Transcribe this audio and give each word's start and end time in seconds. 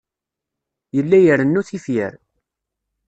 Yella 0.95 1.17
irennu 1.21 1.61
tifyar. 1.67 2.13